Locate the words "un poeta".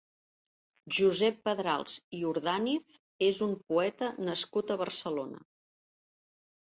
3.49-4.07